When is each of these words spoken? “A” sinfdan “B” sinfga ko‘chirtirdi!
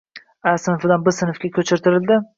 “A” 0.51 0.53
sinfdan 0.63 1.05
“B” 1.09 1.13
sinfga 1.19 1.55
ko‘chirtirdi! 1.59 2.23